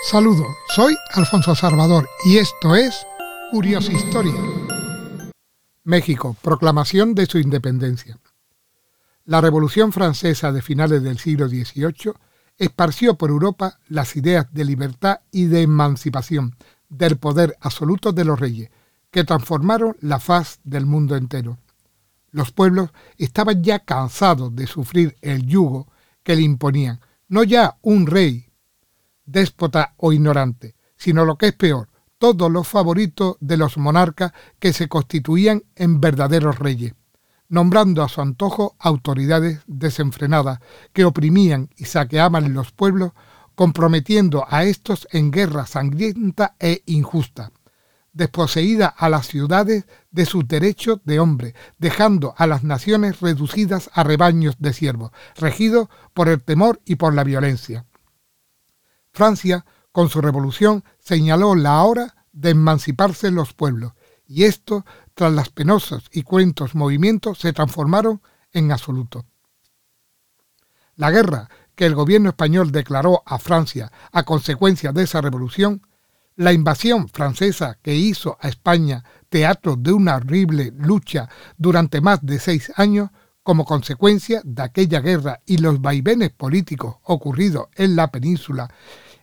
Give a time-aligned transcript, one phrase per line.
[0.00, 3.04] Saludos, soy Alfonso Salvador y esto es
[3.50, 4.32] Curiosa Historia.
[5.82, 8.16] México, proclamación de su independencia.
[9.24, 12.12] La Revolución Francesa de finales del siglo XVIII
[12.58, 16.54] esparció por Europa las ideas de libertad y de emancipación
[16.88, 18.70] del poder absoluto de los reyes,
[19.10, 21.58] que transformaron la faz del mundo entero.
[22.30, 25.88] Los pueblos estaban ya cansados de sufrir el yugo
[26.22, 28.47] que le imponían, no ya un rey
[29.28, 31.88] déspota o ignorante, sino lo que es peor,
[32.18, 36.94] todos los favoritos de los monarcas que se constituían en verdaderos reyes,
[37.48, 40.58] nombrando a su antojo autoridades desenfrenadas
[40.92, 43.12] que oprimían y saqueaban los pueblos,
[43.54, 47.52] comprometiendo a estos en guerra sangrienta e injusta,
[48.12, 54.02] desposeída a las ciudades de sus derechos de hombre, dejando a las naciones reducidas a
[54.02, 57.84] rebaños de siervos, regidos por el temor y por la violencia.
[59.18, 63.94] Francia, con su revolución, señaló la hora de emanciparse los pueblos,
[64.28, 69.26] y esto, tras las penosos y cuentos movimientos, se transformaron en absoluto.
[70.94, 75.82] La guerra que el gobierno español declaró a Francia a consecuencia de esa revolución,
[76.36, 82.38] la invasión francesa que hizo a España teatro de una horrible lucha durante más de
[82.38, 83.10] seis años,
[83.42, 88.68] como consecuencia de aquella guerra y los vaivenes políticos ocurridos en la península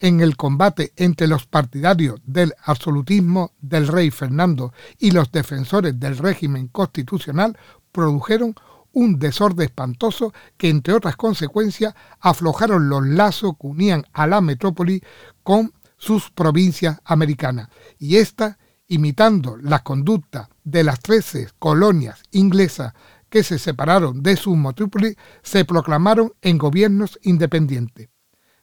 [0.00, 6.18] en el combate entre los partidarios del absolutismo del rey Fernando y los defensores del
[6.18, 7.56] régimen constitucional
[7.92, 8.54] produjeron
[8.92, 15.02] un desorden espantoso que, entre otras consecuencias, aflojaron los lazos que unían a la metrópoli
[15.42, 18.58] con sus provincias americanas, y ésta,
[18.88, 22.92] imitando la conducta de las trece colonias inglesas
[23.28, 28.08] que se separaron de su metrópoli, se proclamaron en gobiernos independientes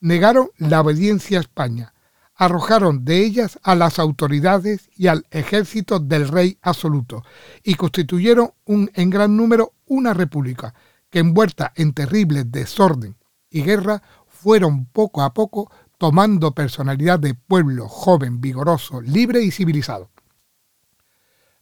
[0.00, 1.94] negaron la obediencia a España,
[2.34, 7.24] arrojaron de ellas a las autoridades y al ejército del rey absoluto
[7.64, 10.72] y constituyeron un, en gran número una república
[11.10, 13.16] que envuelta en terrible desorden
[13.50, 20.10] y guerra fueron poco a poco tomando personalidad de pueblo joven, vigoroso, libre y civilizado.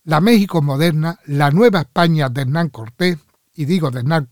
[0.04, 3.18] La México moderna, la nueva España de Hernán Cortés,
[3.56, 4.28] y digo de Hernán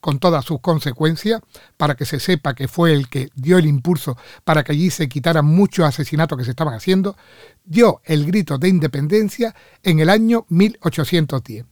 [0.00, 1.40] con todas sus consecuencias,
[1.76, 5.08] para que se sepa que fue el que dio el impulso para que allí se
[5.08, 7.16] quitaran muchos asesinatos que se estaban haciendo,
[7.64, 11.64] dio el grito de independencia en el año 1810.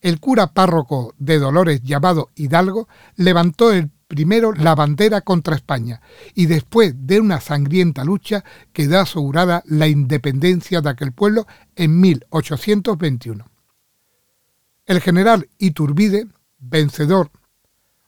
[0.00, 6.00] El cura párroco de Dolores llamado Hidalgo levantó el primero la bandera contra España
[6.34, 13.44] y después de una sangrienta lucha quedó asegurada la independencia de aquel pueblo en 1821.
[14.90, 16.26] El general Iturbide,
[16.58, 17.30] vencedor,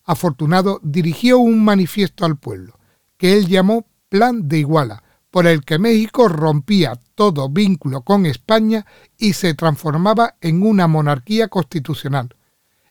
[0.03, 2.77] afortunado, dirigió un manifiesto al pueblo,
[3.19, 8.85] que él llamó Plan de Iguala, por el que México rompía todo vínculo con España
[9.17, 12.35] y se transformaba en una monarquía constitucional,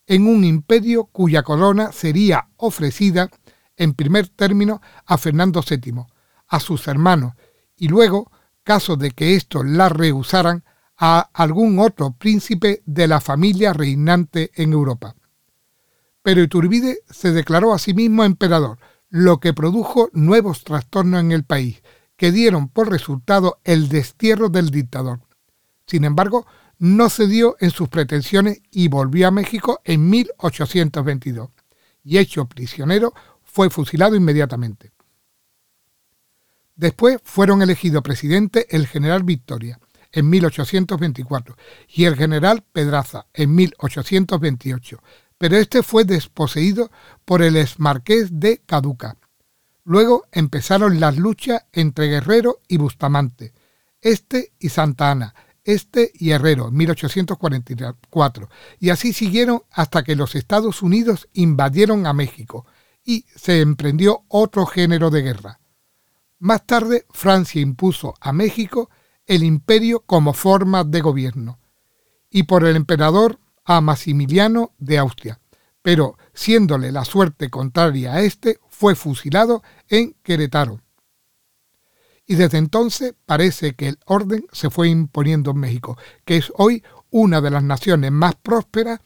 [0.08, 3.30] en un imperio cuya corona sería ofrecida
[3.76, 6.06] en primer término a Fernando VII,
[6.48, 7.34] a sus hermanos,
[7.76, 8.32] y luego,
[8.64, 10.64] caso de que éstos la rehusaran,
[11.04, 15.16] a algún otro príncipe de la familia reinante en Europa.
[16.22, 18.78] Pero Iturbide se declaró a sí mismo emperador,
[19.10, 21.82] lo que produjo nuevos trastornos en el país,
[22.18, 25.22] que dieron por resultado el destierro del dictador.
[25.88, 26.46] Sin embargo,
[26.78, 31.50] no cedió en sus pretensiones y volvió a México en 1822,
[32.04, 34.92] y hecho prisionero, fue fusilado inmediatamente.
[36.76, 39.80] Después fueron elegidos presidente el general Victoria,
[40.12, 41.56] en 1824
[41.90, 45.02] y el general Pedraza en 1828,
[45.38, 46.92] pero este fue desposeído
[47.26, 49.18] por el exmarqués de Caduca.
[49.84, 53.54] Luego empezaron las luchas entre Guerrero y Bustamante,
[54.02, 55.34] este y Santa Ana,
[55.64, 62.14] este y Herrero en 1844, y así siguieron hasta que los Estados Unidos invadieron a
[62.14, 62.66] México
[63.04, 65.60] y se emprendió otro género de guerra.
[66.40, 68.90] Más tarde, Francia impuso a México
[69.32, 71.58] el imperio como forma de gobierno,
[72.30, 75.40] y por el emperador a Maximiliano de Austria,
[75.82, 80.82] pero siéndole la suerte contraria a este, fue fusilado en Querétaro.
[82.28, 86.84] Y desde entonces parece que el orden se fue imponiendo en México, que es hoy
[87.10, 89.00] una de las naciones más prósperas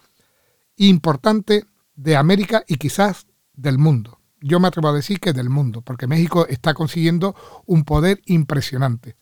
[0.75, 4.22] e importantes de América y quizás del mundo.
[4.42, 7.36] Yo me atrevo a decir que del mundo, porque México está consiguiendo
[7.68, 9.18] un poder impresionante.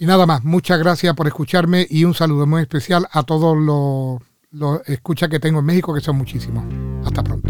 [0.00, 4.18] Y nada más, muchas gracias por escucharme y un saludo muy especial a todos los,
[4.50, 6.64] los escuchas que tengo en México, que son muchísimos.
[7.04, 7.49] Hasta pronto.